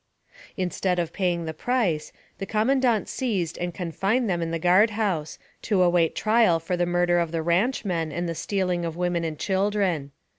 [0.57, 5.37] Instead of paying the price, the commandant seized and confined them in the guard house,
[5.61, 9.23] to await trial for the murder of the ranche men and the stealing of women
[9.23, 10.09] and children.